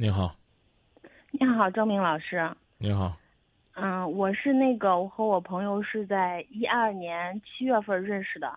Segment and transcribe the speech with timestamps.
[0.00, 0.32] 你好，
[1.32, 2.48] 你好，张明老师。
[2.78, 3.16] 你好，
[3.74, 8.56] 嗯，我是那个，我和我朋友是在一二年七月份认识的，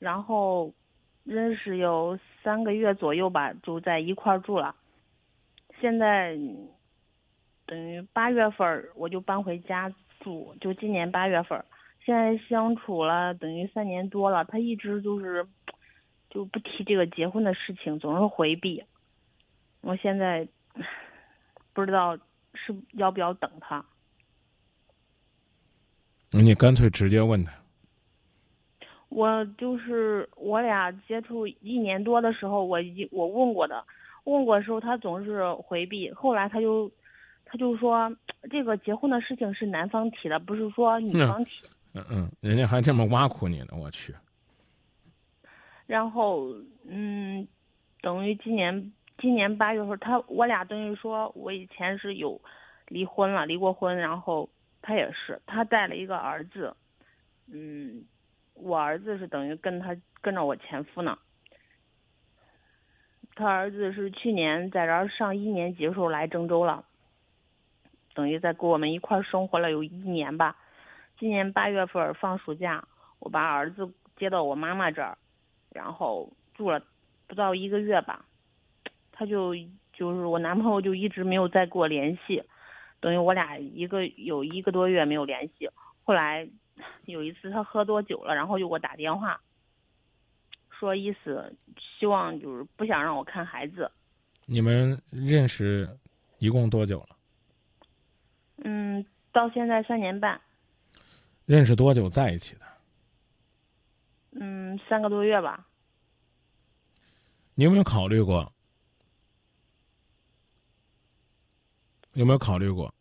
[0.00, 0.74] 然后
[1.22, 4.74] 认识有三个月左右吧，就在一块儿住了。
[5.80, 6.36] 现在
[7.66, 9.88] 等于八月份我就搬回家
[10.18, 11.64] 住，就今年八月份。
[12.04, 15.46] 现在相处了等于三年多了，他一直就是
[16.30, 18.82] 就不提这个结婚的事情，总是回避。
[19.82, 20.48] 我现在
[21.72, 22.16] 不知道
[22.54, 23.84] 是要不要等他。
[26.30, 27.52] 你干脆直接问他。
[29.08, 33.84] 我就是我俩接触一年多的时候，我一我问过的，
[34.24, 36.90] 问过的时候他总是回避，后来他就
[37.44, 38.12] 他就说
[38.50, 41.50] 这个结婚的事情是男方提的，不是说女方提。
[41.92, 44.12] 嗯嗯，人家还这么挖苦你呢，我去。
[45.86, 46.48] 然后
[46.84, 47.46] 嗯，
[48.00, 52.40] 等于今年今年八月份，他我俩等于说我以前是有
[52.88, 54.48] 离婚了，离过婚，然后
[54.82, 56.76] 他也是，他带了一个儿子，
[57.50, 58.04] 嗯，
[58.54, 61.18] 我儿子是等于跟他跟着我前夫呢。
[63.36, 66.84] 他儿子是去年在这儿上一年级的时候来郑州了，
[68.14, 70.56] 等于在跟我们一块生活了有一年吧。
[71.18, 72.86] 今年八月份放暑假，
[73.18, 75.16] 我把儿子接到我妈妈这儿，
[75.70, 76.80] 然后住了
[77.26, 78.24] 不到一个月吧，
[79.16, 79.54] 他就
[79.92, 82.42] 就是我男朋友就一直没有再跟我联系，
[82.98, 85.70] 等于我俩一个有一个多月没有联系。
[86.02, 86.46] 后来
[87.04, 89.40] 有一次他喝多酒了，然后就给我打电话，
[90.68, 93.90] 说意思希望就是不想让我看孩子。
[94.46, 95.88] 你们认识
[96.38, 97.16] 一共多久了？
[98.64, 100.40] 嗯，到现在三年半。
[101.46, 102.60] 认识多久在一起的？
[104.32, 105.66] 嗯，三个多月吧。
[107.54, 108.52] 你有没有考虑过？
[112.14, 112.92] 有没有考虑过，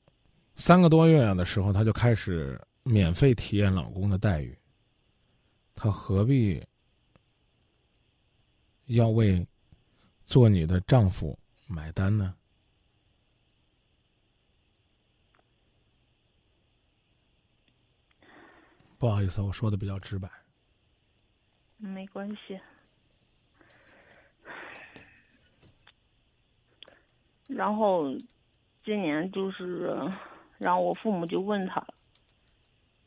[0.56, 4.58] 三个多月的时候他就开始免费体验老公的待遇，
[5.76, 6.66] 他何必
[8.86, 9.46] 要为
[10.26, 12.36] 做你的丈夫买单呢？
[18.98, 20.30] 不好意思，我说的比较直白。
[21.78, 22.60] 没关系。
[27.48, 28.06] 然后，
[28.84, 29.96] 今年就是，
[30.58, 31.86] 然后我父母就问他，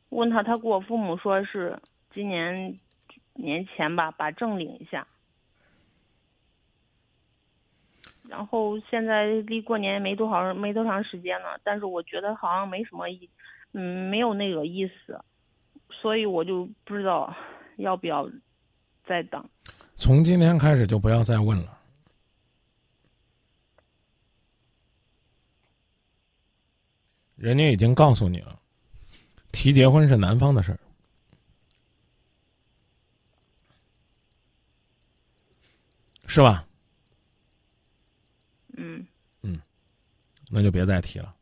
[0.08, 1.78] 问他，他跟我父母说是
[2.14, 2.78] 今年
[3.34, 5.06] 年前吧，把证领一下。
[8.28, 13.28] 然后现在离过年没多少没多长时间了，但是我觉得好像没什么意，
[13.72, 15.22] 嗯，没有那个意思。
[15.88, 17.32] 所以我就不知道
[17.76, 18.28] 要不要
[19.04, 19.44] 再等。
[19.94, 21.75] 从今天开始就不要再问了。
[27.36, 28.58] 人家已经告诉你了，
[29.52, 30.80] 提结婚是男方的事儿，
[36.26, 36.66] 是吧？
[38.76, 39.06] 嗯。
[39.42, 39.60] 嗯，
[40.50, 41.34] 那就别再提了。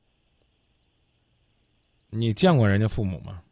[2.10, 3.42] 你见过人家父母吗？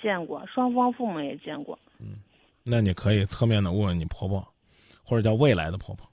[0.00, 1.78] 见过，双方父母也见过。
[1.98, 2.18] 嗯，
[2.62, 4.54] 那你可以侧面的问问你婆婆，
[5.02, 6.08] 或者叫未来的婆婆。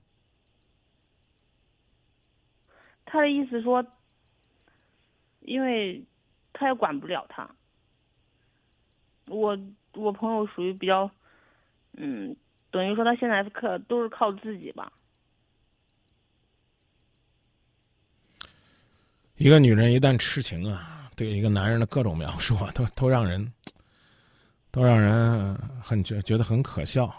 [3.06, 3.86] 他的意思说，
[5.42, 6.04] 因为
[6.54, 7.50] 他也管不了他。
[9.28, 9.58] 我
[9.94, 11.10] 我朋友属于比较，
[11.94, 12.36] 嗯，
[12.70, 14.92] 等于说他现在可都是靠自己吧。
[19.36, 23.52] 一个女人一旦痴情啊，对一个男人的各种描述啊，都都让人。
[24.74, 25.54] 都让人
[25.84, 27.14] 很觉觉得很可笑。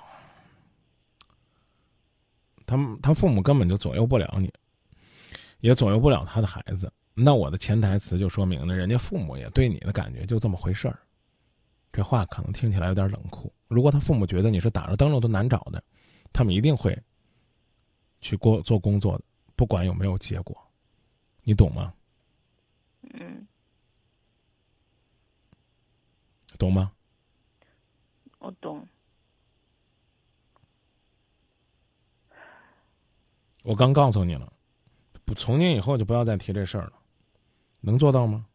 [2.64, 4.50] 他他父母根本就左右不了你，
[5.60, 6.90] 也左右不了他的孩子。
[7.14, 10.98] 那我的潜台词就说明了，人家父母也对你的感觉就这么回事儿。
[11.92, 13.52] 这话可能听起来有点冷酷。
[13.68, 15.82] 如果他父母觉得你是打着灯笼都难找的，
[16.32, 16.98] 他们一定会
[18.20, 19.24] 去过做工作的，
[19.54, 20.56] 不管有没有结果。
[21.42, 21.92] 你懂吗？
[23.14, 23.46] 嗯。
[26.58, 26.92] 懂吗？
[28.38, 28.86] 我懂。
[33.64, 34.52] 我刚告诉你了，
[35.24, 36.92] 不，从今以后就不要再提这事儿了，
[37.82, 38.46] 能做到吗？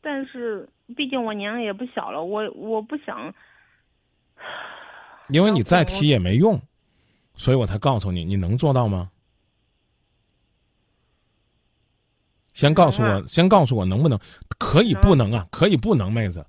[0.00, 3.32] 但是，毕竟我年龄也不小了，我我不想。
[5.28, 6.60] 因为你再提也没用，
[7.36, 9.10] 所以我才告诉你，你能做到吗？
[12.52, 14.18] 先告诉我，先告诉我能不能？
[14.58, 15.48] 可以不能啊？
[15.50, 16.46] 可以不能，妹子。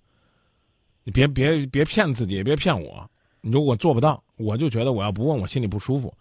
[1.03, 3.09] 你别别别骗自己，也别骗我。
[3.39, 6.13] 你说我做不到，我就觉得我要不问，我心里不舒服。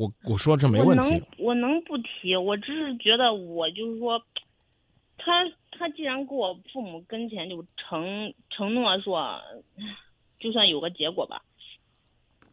[0.00, 4.18] 我我说这没问题我能，我能不提，我只是觉得我就是说，
[5.18, 9.38] 他他既然跟我父母跟前就承承诺说，
[10.38, 11.42] 就算有个结果吧。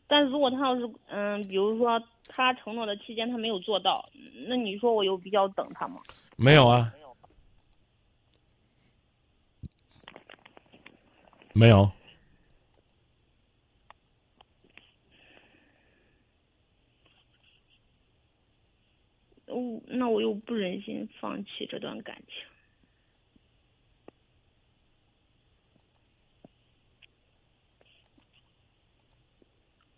[0.08, 4.10] 但如果他要是嗯，比如说他承诺的期间他没有做到，
[4.50, 6.02] 那你说我有必要等他吗？
[6.36, 6.92] 没有啊，
[11.54, 11.90] 没有。
[19.88, 22.36] 那我又不忍心放弃这段感情。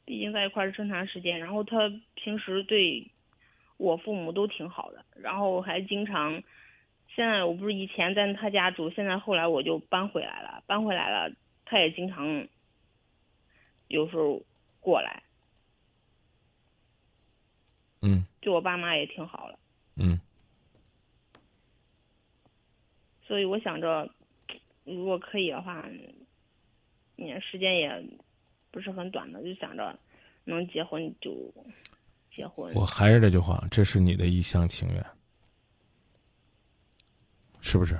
[0.05, 3.11] 毕竟在一块儿这么长时间，然后他平时对
[3.77, 6.41] 我父母都挺好的，然后还经常，
[7.15, 11.31] 现在我不是以前在他家住，现在后来我就搬回来了，搬回来了，
[11.63, 12.47] 他也经常
[13.87, 14.41] 有时候
[14.79, 15.21] 过来，
[18.01, 19.59] 嗯对我爸妈也挺好了。
[19.95, 20.19] 嗯，
[23.27, 24.09] 所以我想着，
[24.85, 25.85] 如果可以的话，
[27.15, 27.91] 你时间也
[28.71, 29.99] 不是很短的，就想着
[30.45, 31.53] 能结婚就
[32.33, 32.73] 结婚。
[32.73, 35.05] 我还是这句话，这是你的一厢情愿，
[37.59, 37.99] 是不是？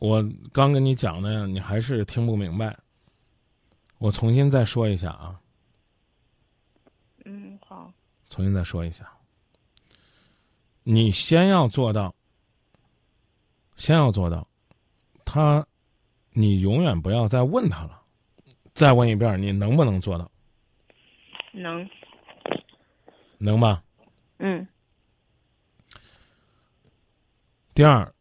[0.00, 0.20] 我
[0.52, 2.76] 刚跟你讲的，你还是听不明白。
[4.02, 5.40] 我重新再说一下啊，
[7.24, 7.92] 嗯，好，
[8.28, 9.08] 重新再说一下。
[10.82, 12.12] 你先要做到，
[13.76, 14.44] 先要做到，
[15.24, 15.64] 他，
[16.30, 18.02] 你永远不要再问他了。
[18.74, 20.28] 再问一遍，你能不能做到？
[21.52, 21.88] 能，
[23.38, 23.84] 能吧？
[24.38, 24.66] 嗯
[27.72, 28.12] 第二，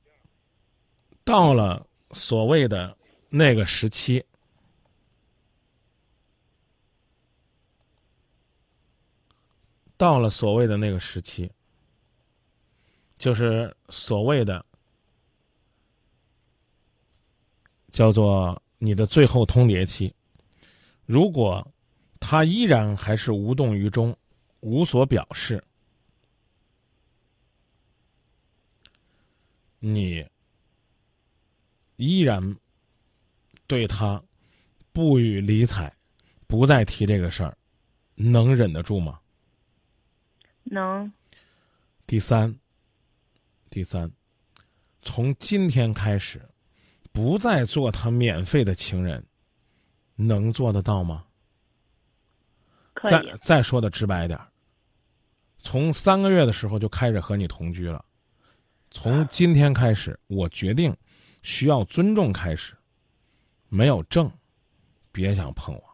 [1.24, 2.96] 到了所谓的
[3.30, 4.24] 那个时期，
[10.02, 11.48] 到了所谓的那个时期，
[13.20, 14.66] 就是所谓的
[17.92, 20.12] 叫做你的最后通牒期。
[21.06, 21.72] 如果
[22.20, 24.18] 他依然还是无动于衷，
[24.62, 25.64] 无所表示，
[29.78, 30.28] 你
[31.98, 32.42] 依然
[33.68, 34.20] 对他
[34.92, 35.96] 不予理睬，
[36.48, 37.56] 不再提这个事儿，
[38.16, 39.21] 能忍得住吗？
[40.64, 41.12] 能，
[42.06, 42.58] 第三，
[43.70, 44.12] 第三，
[45.02, 46.42] 从今天开始，
[47.12, 49.26] 不再做他免费的情人，
[50.16, 51.26] 能做得到吗？
[53.04, 54.48] 再再说的直白一点儿，
[55.60, 58.04] 从三个月的时候就开始和你同居了，
[58.92, 60.96] 从今天开始，我决定
[61.42, 62.78] 需要尊重开始，
[63.70, 64.32] 没有证，
[65.12, 65.91] 别想碰我。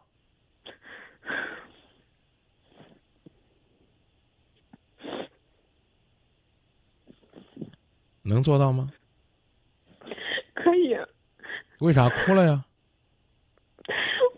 [8.38, 8.92] 能做到吗？
[10.54, 10.96] 可以，
[11.80, 12.64] 为啥哭了呀？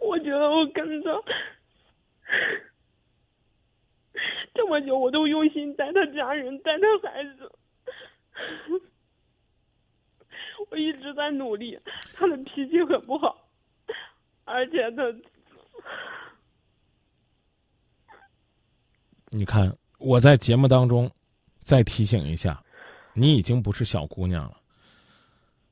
[0.00, 1.22] 我觉得我跟着
[4.54, 7.52] 这么久，我都用心带他家人，带他孩子，
[10.70, 11.78] 我一直在努力。
[12.14, 13.46] 他的脾气很不好，
[14.44, 15.02] 而且他
[19.28, 21.10] 你看，我在节目当中
[21.60, 22.62] 再提醒一下，
[23.12, 24.56] 你已经不是小姑娘了。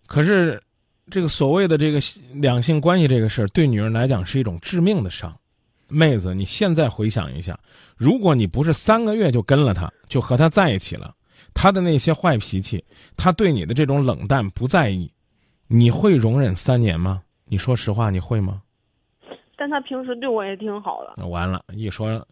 [0.07, 0.63] 可是，
[1.11, 1.99] 这个所谓的这个
[2.35, 5.37] 两性关系这个事儿，对女人来讲是一种致命的伤。
[5.91, 7.59] 妹子，你现在回想一下，
[7.97, 11.15] 如果你不是三个月就跟了他，就和他在一起了，
[11.55, 12.85] 他的那些坏脾气，
[13.17, 15.11] 他对你的这种冷淡不在意，
[15.67, 17.23] 你会容忍三年吗？
[17.47, 18.61] 你说实话，你会吗？
[19.57, 21.15] 但他平时对我也挺好的。
[21.17, 22.27] 那完了，一说，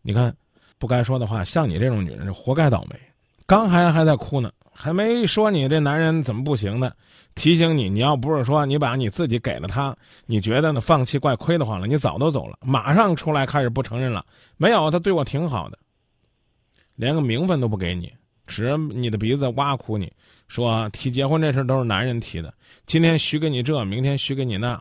[0.00, 0.34] 你看，
[0.78, 2.98] 不该说的话，像你这种女人，活该倒霉。
[3.46, 6.92] 刚还还在哭呢，还没说你这男人怎么不行呢？
[7.34, 10.80] 提醒你，你要不是说你把你自己给了他，你觉得呢？
[10.80, 14.24] 放弃怪亏得慌了，你早都走了，马上出来开始不承认了。
[14.56, 15.78] 没有，他对我挺好的，
[16.94, 18.12] 连个名分都不给你，
[18.46, 20.12] 指着你的鼻子挖苦你，
[20.48, 22.54] 说提结婚这事都是男人提的，
[22.86, 24.80] 今天许给你这，明天许给你那。